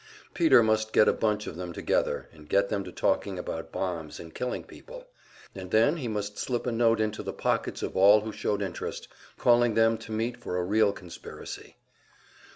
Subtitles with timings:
[0.33, 4.19] Peter must get a bunch of them together and get them to talking about bombs
[4.19, 5.05] and killing people;
[5.53, 9.07] and then he must slip a note into the pockets of all who showed interest,
[9.37, 11.75] calling them to meet for a real conspiracy.